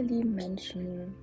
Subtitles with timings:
[0.00, 1.14] Meine lieben Menschen,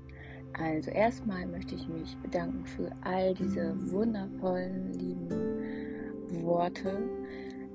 [0.54, 7.02] also erstmal möchte ich mich bedanken für all diese wundervollen, lieben Worte,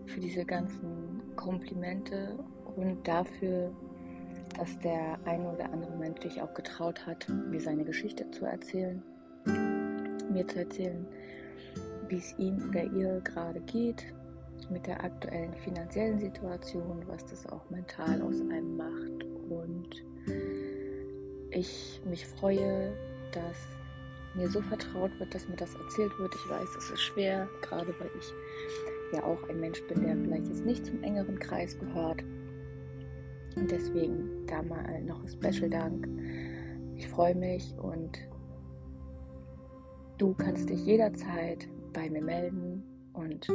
[0.07, 2.39] für diese ganzen Komplimente
[2.77, 3.73] und dafür,
[4.57, 9.03] dass der eine oder andere Mensch sich auch getraut hat, mir seine Geschichte zu erzählen,
[10.33, 11.05] mir zu erzählen,
[12.07, 14.05] wie es ihm oder ihr gerade geht
[14.71, 20.12] mit der aktuellen finanziellen Situation, was das auch mental aus einem macht und
[21.53, 22.93] ich mich freue,
[23.33, 23.57] dass
[24.35, 26.35] mir so vertraut wird, dass mir das erzählt wird.
[26.35, 28.33] Ich weiß, es ist schwer, gerade weil ich
[29.13, 32.23] ja auch ein Mensch bin, der vielleicht jetzt nicht zum engeren Kreis gehört.
[33.57, 36.09] Und deswegen da mal noch ein Special Dank.
[36.97, 38.19] Ich freue mich und
[40.19, 42.83] du kannst dich jederzeit bei mir melden
[43.13, 43.47] und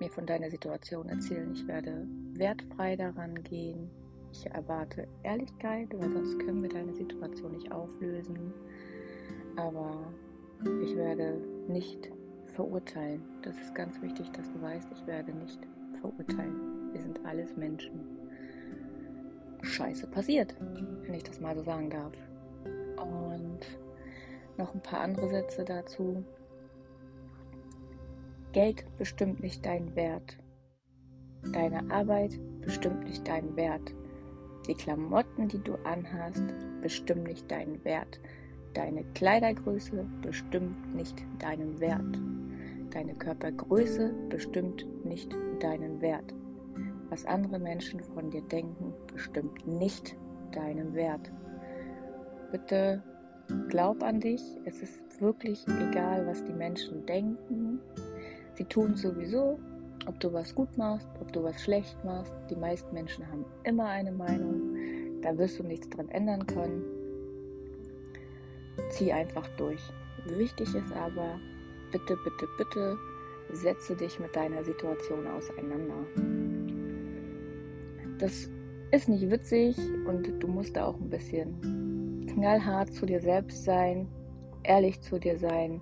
[0.00, 1.52] mir von deiner Situation erzählen.
[1.52, 3.90] Ich werde wertfrei daran gehen,
[4.32, 8.52] ich erwarte Ehrlichkeit, weil sonst können wir deine Situation nicht auflösen.
[9.56, 10.12] Aber
[10.82, 12.10] ich werde nicht
[12.54, 13.22] verurteilen.
[13.42, 15.60] Das ist ganz wichtig, dass du weißt, ich werde nicht
[16.00, 16.92] verurteilen.
[16.92, 18.00] Wir sind alles Menschen.
[19.62, 22.14] Scheiße passiert, wenn ich das mal so sagen darf.
[22.96, 23.60] Und
[24.56, 26.24] noch ein paar andere Sätze dazu.
[28.52, 30.36] Geld bestimmt nicht deinen Wert.
[31.52, 33.94] Deine Arbeit bestimmt nicht deinen Wert.
[34.66, 36.44] Die Klamotten, die du anhast,
[36.82, 38.20] bestimmen nicht deinen Wert.
[38.74, 42.18] Deine Kleidergröße bestimmt nicht deinen Wert.
[42.90, 46.34] Deine Körpergröße bestimmt nicht deinen Wert.
[47.08, 50.16] Was andere Menschen von dir denken, bestimmt nicht
[50.52, 51.30] deinen Wert.
[52.52, 53.02] Bitte
[53.68, 54.42] glaub an dich.
[54.64, 57.80] Es ist wirklich egal, was die Menschen denken.
[58.54, 59.58] Sie tun sowieso,
[60.06, 62.32] ob du was gut machst, ob du was schlecht machst.
[62.48, 64.76] Die meisten Menschen haben immer eine Meinung.
[65.22, 66.82] Da wirst du nichts dran ändern können.
[68.90, 69.82] Zieh einfach durch.
[70.26, 71.38] Wichtig ist aber,
[71.92, 72.98] bitte, bitte, bitte,
[73.52, 75.94] setze dich mit deiner Situation auseinander.
[78.18, 78.48] Das
[78.90, 84.08] ist nicht witzig und du musst da auch ein bisschen knallhart zu dir selbst sein,
[84.62, 85.80] ehrlich zu dir sein,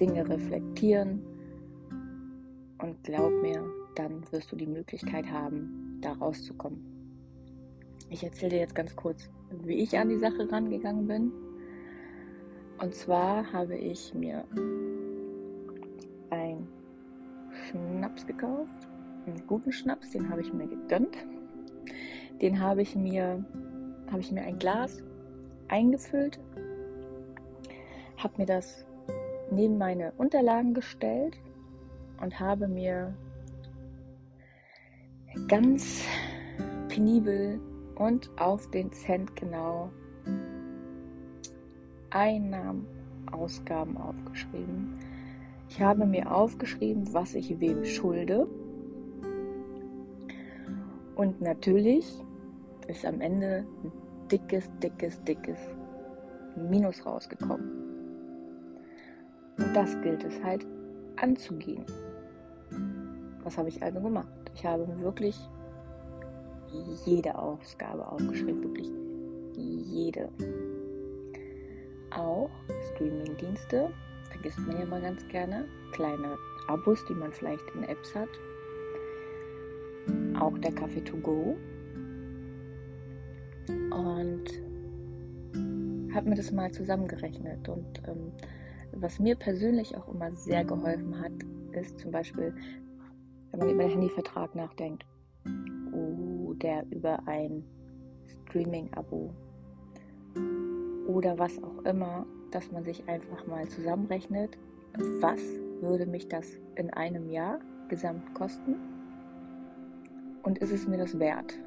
[0.00, 1.37] Dinge reflektieren
[2.78, 6.80] und glaub mir, dann wirst du die Möglichkeit haben, da rauszukommen.
[8.10, 11.32] Ich erzähle dir jetzt ganz kurz, wie ich an die Sache rangegangen bin.
[12.78, 14.44] Und zwar habe ich mir
[16.30, 16.66] ein
[17.50, 18.88] Schnaps gekauft,
[19.26, 21.16] einen guten Schnaps, den habe ich mir gegönnt.
[22.40, 23.44] Den habe ich mir,
[24.10, 25.02] habe ich mir ein Glas
[25.66, 26.38] eingefüllt,
[28.16, 28.86] habe mir das
[29.50, 31.36] neben meine Unterlagen gestellt
[32.20, 33.14] und habe mir
[35.46, 36.04] ganz
[36.88, 37.60] penibel
[37.96, 39.90] und auf den Cent genau
[42.10, 42.86] Einnahmen,
[43.30, 44.98] Ausgaben aufgeschrieben.
[45.68, 48.46] Ich habe mir aufgeschrieben, was ich wem schulde.
[51.14, 52.06] Und natürlich
[52.86, 53.92] ist am Ende ein
[54.30, 55.58] dickes, dickes, dickes
[56.56, 57.70] Minus rausgekommen.
[59.58, 60.66] Und das gilt es halt
[61.16, 61.84] anzugehen.
[63.48, 64.28] Was habe ich also gemacht?
[64.54, 65.34] Ich habe wirklich
[67.06, 68.90] jede Ausgabe aufgeschrieben, wirklich
[69.56, 70.28] jede.
[72.10, 72.50] Auch
[72.92, 73.88] Streaming-Dienste,
[74.30, 78.28] vergisst man ja mal ganz gerne, kleine Abos, die man vielleicht in Apps hat.
[80.38, 81.56] Auch der Kaffee to go.
[83.66, 84.44] Und
[86.14, 87.66] habe mir das mal zusammengerechnet.
[87.66, 88.30] Und ähm,
[88.92, 91.32] was mir persönlich auch immer sehr geholfen hat,
[91.72, 92.52] ist zum Beispiel
[93.58, 95.04] wenn man über den Handyvertrag nachdenkt
[95.92, 97.64] oder über ein
[98.46, 99.34] Streaming-Abo
[101.08, 104.56] oder was auch immer, dass man sich einfach mal zusammenrechnet,
[105.20, 105.40] was
[105.80, 106.46] würde mich das
[106.76, 107.58] in einem Jahr
[107.88, 108.76] gesamt kosten
[110.44, 111.58] und ist es mir das wert?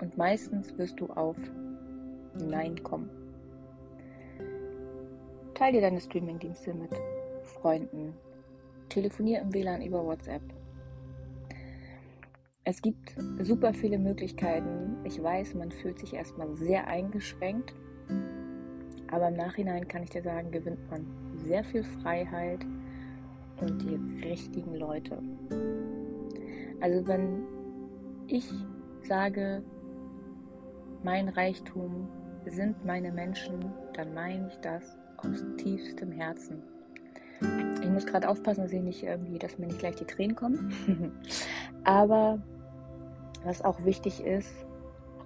[0.00, 1.36] Und meistens wirst du auf
[2.34, 3.08] Nein kommen.
[5.54, 6.90] Teil dir deine Streaming-Dienste mit
[7.42, 8.14] Freunden.
[8.88, 10.42] Telefonier im WLAN über WhatsApp.
[12.68, 14.98] Es gibt super viele Möglichkeiten.
[15.02, 17.72] Ich weiß, man fühlt sich erstmal sehr eingeschränkt,
[19.10, 21.06] aber im Nachhinein kann ich dir sagen, gewinnt man
[21.46, 22.66] sehr viel Freiheit
[23.62, 25.16] und die richtigen Leute.
[26.82, 27.44] Also wenn
[28.26, 28.46] ich
[29.00, 29.62] sage,
[31.02, 32.06] mein Reichtum
[32.44, 36.62] sind meine Menschen, dann meine ich das aus tiefstem Herzen.
[37.80, 40.74] Ich muss gerade aufpassen, dass ich nicht irgendwie, dass mir nicht gleich die Tränen kommen.
[41.84, 42.42] Aber
[43.44, 44.52] was auch wichtig ist,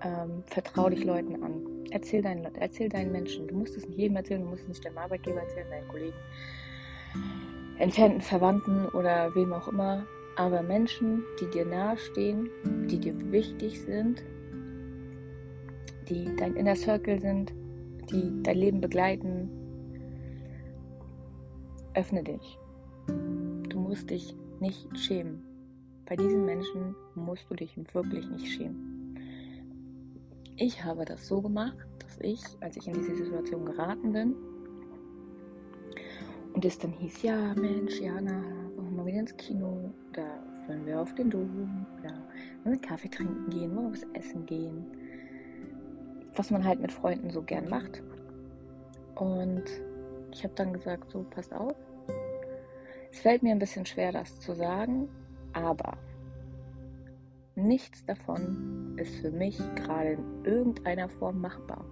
[0.02, 1.62] ähm, vertrau dich Leuten an.
[1.90, 3.46] Erzähl deinen, erzähl deinen Menschen.
[3.48, 6.16] Du musst es nicht jedem erzählen, du musst es nicht deinem Arbeitgeber erzählen, deinen Kollegen,
[7.78, 10.04] entfernten Verwandten oder wem auch immer.
[10.36, 12.48] Aber Menschen, die dir nahestehen,
[12.90, 14.22] die dir wichtig sind,
[16.08, 17.52] die dein Inner Circle sind,
[18.10, 19.50] die dein Leben begleiten,
[21.94, 22.58] öffne dich.
[23.68, 25.51] Du musst dich nicht schämen.
[26.12, 29.18] Bei diesen Menschen musst du dich wirklich nicht schämen.
[30.58, 34.34] Ich habe das so gemacht, dass ich, als ich in diese Situation geraten bin,
[36.52, 38.44] und es dann hieß, ja Mensch, Jana,
[38.76, 42.12] wollen wir wieder ins Kino oder wollen wir auf den Dom oder
[42.62, 44.84] wollen wir Kaffee trinken gehen, wollen wir was essen gehen,
[46.34, 48.02] was man halt mit Freunden so gern macht.
[49.14, 49.64] Und
[50.30, 51.74] ich habe dann gesagt, so passt auf.
[53.10, 55.08] Es fällt mir ein bisschen schwer, das zu sagen,
[55.52, 55.96] aber
[57.54, 61.84] nichts davon ist für mich gerade in irgendeiner Form machbar.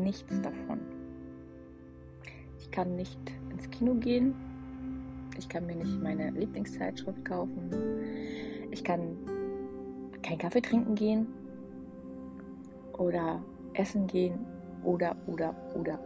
[0.00, 0.80] Nichts davon.
[2.58, 3.20] Ich kann nicht
[3.50, 4.34] ins Kino gehen.
[5.38, 7.70] Ich kann mir nicht meine Lieblingszeitschrift kaufen.
[8.70, 9.16] Ich kann
[10.22, 11.26] keinen Kaffee trinken gehen.
[12.98, 13.42] Oder
[13.74, 14.38] essen gehen.
[14.82, 15.98] Oder, oder, oder.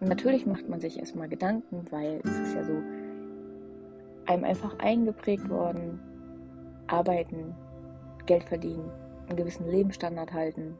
[0.00, 2.80] Natürlich macht man sich erstmal Gedanken, weil es ist ja so
[4.28, 5.98] einem einfach eingeprägt worden,
[6.86, 7.54] arbeiten,
[8.26, 8.90] Geld verdienen,
[9.26, 10.74] einen gewissen Lebensstandard halten,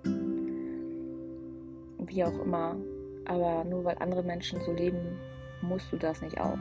[2.07, 2.77] wie auch immer.
[3.25, 5.19] Aber nur weil andere Menschen so leben,
[5.63, 6.59] musst du das nicht auch.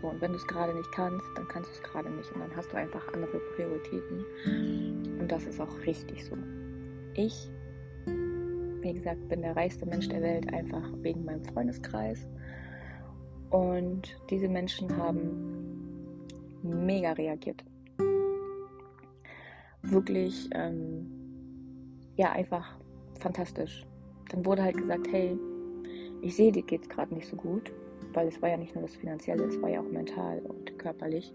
[0.00, 2.30] So, und wenn du es gerade nicht kannst, dann kannst du es gerade nicht.
[2.32, 4.24] Und dann hast du einfach andere Prioritäten.
[5.20, 6.36] Und das ist auch richtig so.
[7.14, 7.50] Ich,
[8.06, 12.26] wie gesagt, bin der reichste Mensch der Welt, einfach wegen meinem Freundeskreis.
[13.50, 15.59] Und diese Menschen haben
[16.62, 17.64] mega reagiert
[19.82, 21.10] wirklich, ähm,
[22.16, 22.76] ja, einfach
[23.18, 23.86] fantastisch.
[24.30, 25.38] Dann wurde halt gesagt, hey,
[26.22, 27.72] ich sehe, dir geht es gerade nicht so gut,
[28.12, 31.34] weil es war ja nicht nur das Finanzielle, es war ja auch mental und körperlich,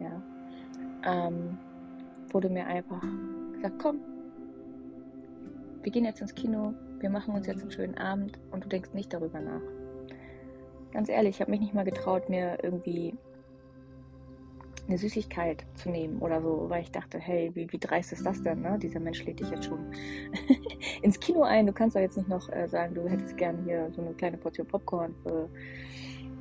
[0.00, 0.22] ja.
[1.04, 1.58] Ähm,
[2.30, 3.02] wurde mir einfach
[3.54, 4.00] gesagt, komm,
[5.82, 8.94] wir gehen jetzt ins Kino, wir machen uns jetzt einen schönen Abend und du denkst
[8.94, 9.62] nicht darüber nach.
[10.92, 13.14] Ganz ehrlich, ich habe mich nicht mal getraut, mir irgendwie
[14.88, 18.42] eine Süßigkeit zu nehmen oder so, weil ich dachte, hey, wie, wie dreist ist das
[18.42, 18.62] denn?
[18.62, 18.78] Ne?
[18.78, 19.92] Dieser Mensch lädt dich jetzt schon
[21.02, 21.66] ins Kino ein.
[21.66, 24.36] Du kannst doch jetzt nicht noch äh, sagen, du hättest gern hier so eine kleine
[24.36, 25.48] Portion Popcorn für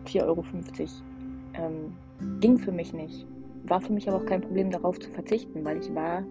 [0.05, 0.45] 4,50 Euro.
[1.53, 1.97] Ähm,
[2.39, 3.27] ging für mich nicht.
[3.63, 6.23] War für mich aber auch kein Problem, darauf zu verzichten, weil ich war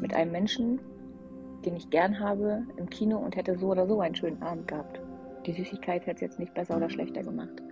[0.00, 0.80] mit einem Menschen,
[1.64, 5.00] den ich gern habe, im Kino und hätte so oder so einen schönen Abend gehabt.
[5.46, 7.62] Die Süßigkeit hätte es jetzt nicht besser oder schlechter gemacht.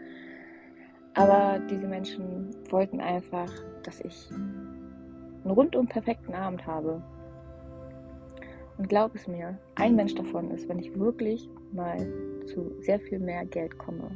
[1.19, 3.51] Aber diese Menschen wollten einfach,
[3.83, 7.03] dass ich einen rundum perfekten Abend habe.
[8.77, 11.99] Und glaub es mir, ein Mensch davon ist, wenn ich wirklich mal
[12.47, 14.13] zu sehr viel mehr Geld komme,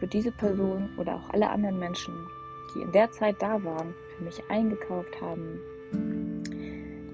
[0.00, 2.14] wird diese Person oder auch alle anderen Menschen,
[2.74, 5.60] die in der Zeit da waren, für mich eingekauft haben,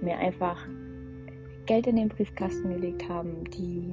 [0.00, 0.68] mir einfach
[1.66, 3.92] Geld in den Briefkasten gelegt haben, die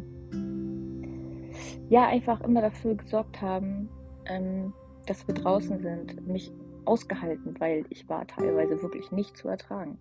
[1.89, 3.89] ja einfach immer dafür gesorgt haben,
[4.27, 4.73] ähm,
[5.05, 6.51] dass wir draußen sind, mich
[6.85, 9.97] ausgehalten, weil ich war teilweise wirklich nicht zu ertragen.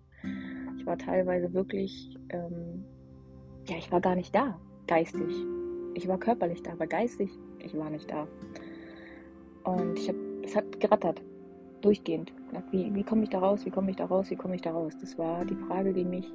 [0.77, 2.83] Ich war teilweise wirklich, ähm,
[3.67, 5.33] ja, ich war gar nicht da, geistig.
[5.93, 7.29] Ich war körperlich da, aber geistig,
[7.59, 8.27] ich war nicht da.
[9.63, 11.21] Und ich habe, es hat gerattert,
[11.81, 12.31] durchgehend.
[12.71, 14.71] Wie, wie komme ich da raus, wie komme ich da raus, wie komme ich da
[14.71, 14.93] raus?
[14.99, 16.31] Das war die Frage, die mich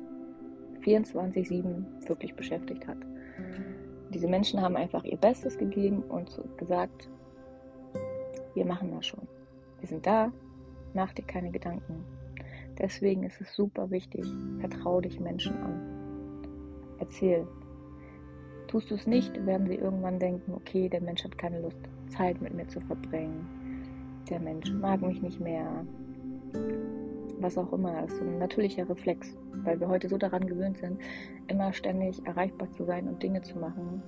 [0.84, 2.98] 24-7 wirklich beschäftigt hat.
[4.12, 7.08] Diese Menschen haben einfach ihr Bestes gegeben und gesagt,
[8.54, 9.26] wir machen das schon.
[9.80, 10.32] Wir sind da,
[10.94, 12.04] mach dir keine Gedanken.
[12.78, 14.24] Deswegen ist es super wichtig,
[14.60, 15.80] vertraue dich Menschen an.
[16.98, 17.46] Erzähl.
[18.68, 21.76] Tust du es nicht, werden sie irgendwann denken, okay, der Mensch hat keine Lust,
[22.08, 23.46] Zeit mit mir zu verbringen.
[24.30, 25.84] Der Mensch mag mich nicht mehr.
[27.38, 31.00] Was auch immer, das ist ein natürlicher Reflex, weil wir heute so daran gewöhnt sind,
[31.48, 34.02] immer ständig erreichbar zu sein und Dinge zu machen,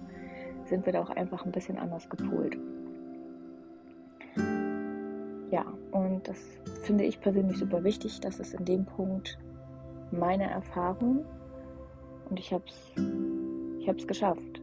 [0.65, 2.57] sind wir da auch einfach ein bisschen anders gepolt.
[5.55, 6.37] Ja, und das
[6.83, 8.19] finde ich persönlich super wichtig.
[8.19, 9.39] Das ist in dem Punkt
[10.11, 11.25] meine Erfahrung.
[12.29, 12.93] Und ich habe es
[13.79, 14.61] ich hab's geschafft.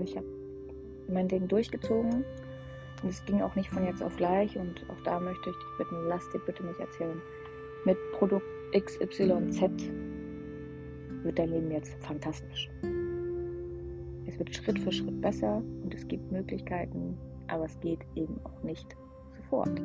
[0.00, 0.28] Ich habe
[1.08, 2.24] mein Ding durchgezogen.
[3.02, 4.56] Und es ging auch nicht von jetzt auf gleich.
[4.56, 7.20] Und auch da möchte ich dich bitten, lass dir bitte nicht erzählen.
[7.84, 9.60] Mit Produkt XYZ
[11.24, 12.70] wird dein Leben jetzt fantastisch.
[14.28, 17.18] Es wird Schritt für Schritt besser und es gibt Möglichkeiten,
[17.48, 18.86] aber es geht eben auch nicht
[19.50, 19.80] sofort.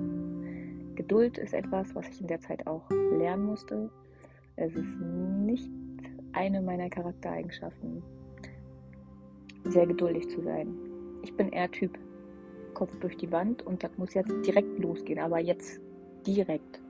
[0.95, 3.89] Geduld ist etwas, was ich in der Zeit auch lernen musste.
[4.55, 5.69] Es ist nicht
[6.33, 8.01] eine meiner Charaktereigenschaften,
[9.65, 10.73] sehr geduldig zu sein.
[11.23, 11.97] Ich bin eher Typ
[12.73, 15.81] Kopf durch die Wand und das muss jetzt direkt losgehen, aber jetzt
[16.25, 16.81] direkt.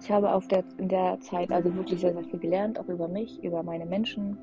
[0.00, 3.08] Ich habe auf der, in der Zeit also wirklich sehr, sehr viel gelernt, auch über
[3.08, 4.36] mich, über meine Menschen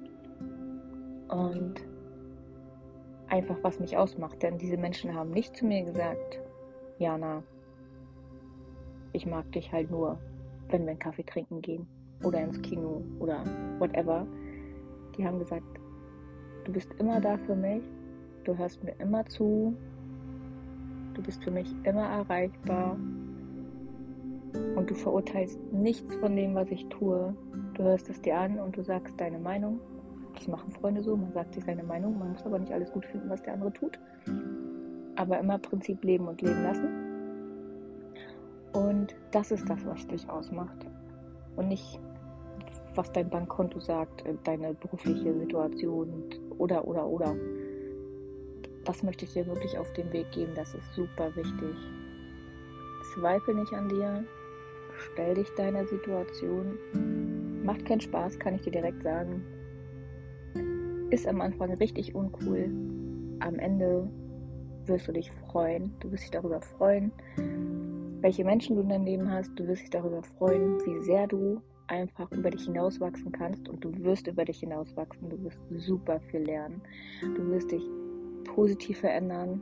[1.27, 1.75] und
[3.27, 4.41] einfach was mich ausmacht.
[4.41, 6.39] Denn diese Menschen haben nicht zu mir gesagt,
[6.99, 7.41] Jana,
[9.13, 10.19] ich mag dich halt nur,
[10.67, 11.87] wenn wir einen Kaffee trinken gehen
[12.23, 13.45] oder ins Kino oder
[13.79, 14.27] whatever.
[15.17, 15.63] Die haben gesagt,
[16.65, 17.81] du bist immer da für mich,
[18.43, 19.73] du hörst mir immer zu,
[21.13, 22.97] du bist für mich immer erreichbar
[24.75, 27.33] und du verurteilst nichts von dem, was ich tue.
[27.75, 29.79] Du hörst es dir an und du sagst deine Meinung.
[30.35, 33.05] Das machen Freunde so, man sagt sich seine Meinung, man muss aber nicht alles gut
[33.05, 33.97] finden, was der andere tut.
[35.19, 36.87] Aber immer Prinzip leben und leben lassen.
[38.71, 40.85] Und das ist das, was dich ausmacht.
[41.57, 41.99] Und nicht,
[42.95, 46.23] was dein Bankkonto sagt, äh, deine berufliche Situation
[46.57, 47.35] oder, oder, oder.
[48.85, 50.53] Das möchte ich dir wirklich auf den Weg geben.
[50.55, 51.75] Das ist super wichtig.
[53.13, 54.23] Zweifel nicht an dir.
[55.11, 56.77] Stell dich deiner Situation.
[57.65, 59.43] Macht keinen Spaß, kann ich dir direkt sagen.
[61.09, 62.71] Ist am Anfang richtig uncool.
[63.41, 64.07] Am Ende
[64.89, 65.93] wirst du dich freuen.
[65.99, 67.11] Du wirst dich darüber freuen,
[68.21, 69.51] welche Menschen du in deinem Leben hast.
[69.55, 73.91] Du wirst dich darüber freuen, wie sehr du einfach über dich hinauswachsen kannst und du
[74.03, 75.29] wirst über dich hinauswachsen.
[75.29, 76.81] Du wirst super viel lernen.
[77.21, 77.83] Du wirst dich
[78.43, 79.61] positiv verändern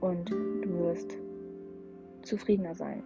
[0.00, 1.18] und du wirst
[2.22, 3.02] zufriedener sein.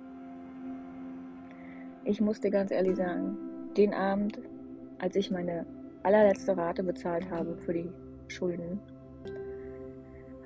[2.05, 3.37] Ich muss dir ganz ehrlich sagen,
[3.77, 4.41] den Abend,
[4.99, 5.67] als ich meine
[6.03, 7.91] allerletzte Rate bezahlt habe für die
[8.29, 8.81] Schulden,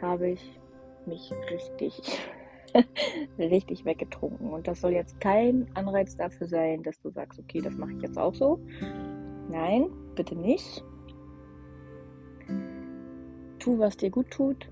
[0.03, 0.61] habe ich
[1.07, 2.01] mich richtig,
[3.39, 4.51] richtig weggetrunken.
[4.51, 8.03] Und das soll jetzt kein Anreiz dafür sein, dass du sagst, okay, das mache ich
[8.03, 8.59] jetzt auch so.
[9.49, 10.85] Nein, bitte nicht.
[13.59, 14.69] Tu, was dir gut tut.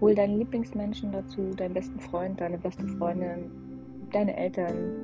[0.00, 3.50] Hol deinen Lieblingsmenschen dazu, deinen besten Freund, deine beste Freundin,
[4.12, 4.94] deine Eltern,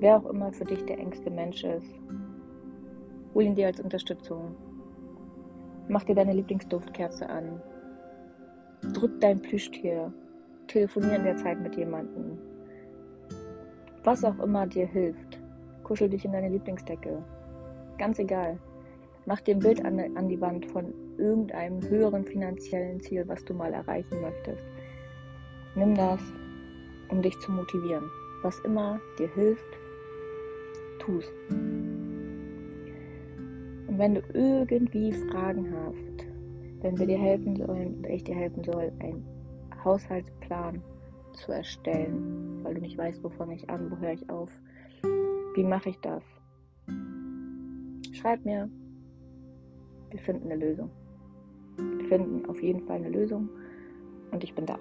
[0.00, 1.94] wer auch immer für dich der engste Mensch ist.
[3.34, 4.56] Hol ihn dir als Unterstützung.
[5.88, 7.62] Mach dir deine Lieblingsduftkerze an.
[8.82, 10.12] Drück dein Plüschtier.
[10.66, 12.36] Telefonier in der Zeit mit jemandem.
[14.02, 15.38] Was auch immer dir hilft.
[15.84, 17.22] Kuschel dich in deine Lieblingsdecke.
[17.98, 18.58] Ganz egal.
[19.24, 23.54] Mach dir ein Bild an, an die Wand von irgendeinem höheren finanziellen Ziel, was du
[23.54, 24.64] mal erreichen möchtest.
[25.76, 26.20] Nimm das,
[27.08, 28.10] um dich zu motivieren.
[28.42, 29.78] Was immer dir hilft,
[30.98, 31.30] tu's.
[33.86, 36.31] Und wenn du irgendwie Fragen hast,
[36.82, 39.24] wenn wir dir helfen sollen oder ich dir helfen soll, einen
[39.84, 40.82] Haushaltsplan
[41.32, 44.50] zu erstellen, weil du nicht weißt, wo fange ich an, wo höre ich auf,
[45.54, 46.22] wie mache ich das?
[48.12, 48.68] Schreib mir,
[50.10, 50.90] wir finden eine Lösung.
[51.76, 53.48] Wir finden auf jeden Fall eine Lösung
[54.30, 54.78] und ich bin da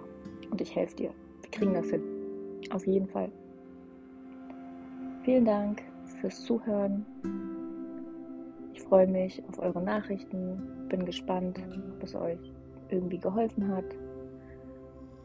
[0.49, 1.13] und ich helfe dir.
[1.41, 2.01] Wir kriegen das hin.
[2.71, 3.31] Auf jeden Fall.
[5.23, 5.81] Vielen Dank
[6.19, 7.05] fürs Zuhören.
[8.91, 10.85] Freue mich auf eure Nachrichten.
[10.89, 11.57] Bin gespannt,
[11.95, 12.51] ob es euch
[12.89, 13.85] irgendwie geholfen hat.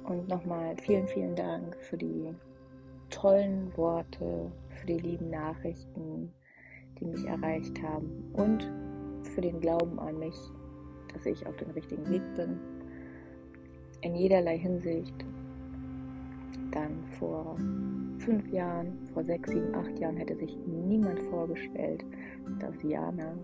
[0.04, 2.32] Und nochmal vielen, vielen Dank für die
[3.10, 6.32] tollen Worte, für die lieben Nachrichten,
[7.00, 8.70] die mich erreicht haben und
[9.34, 10.36] für den Glauben an mich,
[11.12, 12.60] dass ich auf dem richtigen Weg bin.
[14.02, 15.24] In jederlei Hinsicht.
[16.70, 17.56] Dann vor
[18.20, 22.04] fünf Jahren, vor sechs, sieben, acht Jahren hätte sich niemand vorgestellt,
[22.60, 23.34] dass Jana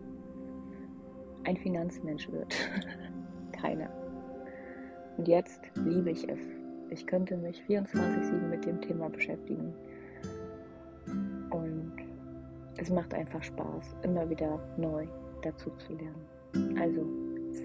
[1.45, 2.55] ein Finanzmensch wird.
[3.53, 3.91] Keiner.
[5.17, 6.41] Und jetzt liebe ich es.
[6.91, 9.73] Ich könnte mich 24-7 mit dem Thema beschäftigen.
[11.51, 11.93] Und
[12.77, 15.07] es macht einfach Spaß, immer wieder neu
[15.43, 16.79] dazu zu lernen.
[16.79, 17.07] Also,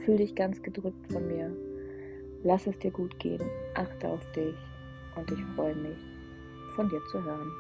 [0.06, 1.52] fühl dich ganz gedrückt von mir.
[2.44, 3.42] Lass es dir gut gehen.
[3.76, 4.56] Achte auf dich.
[5.16, 5.98] Und ich freue mich,
[6.76, 7.52] von dir zu hören.